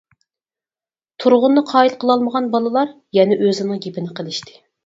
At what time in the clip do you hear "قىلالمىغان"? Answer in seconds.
2.05-2.49